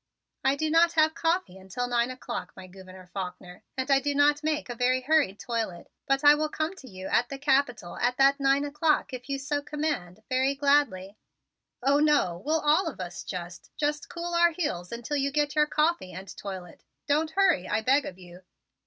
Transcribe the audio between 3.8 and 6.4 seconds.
I do not make a very hurried toilet, but I